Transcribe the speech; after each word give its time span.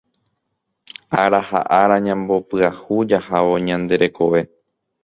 ára 1.23 1.41
ha 1.49 1.59
ára 1.81 1.97
ñambopyahu 2.05 2.95
jahávo 3.09 3.55
ñande 3.67 3.95
rekove 4.01 4.41